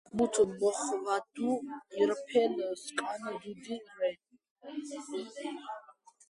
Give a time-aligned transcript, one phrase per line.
[0.17, 1.51] მუთ მოხვადუ
[2.01, 4.11] ირფელ სკან დუდი რე